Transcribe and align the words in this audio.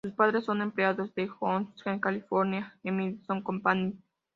Sus 0.03 0.15
padres 0.15 0.45
son 0.45 0.63
empleados 0.63 1.13
de 1.13 1.27
Southern 1.37 1.99
California 1.99 2.75
Edison 2.83 3.43
Company. 3.43 3.93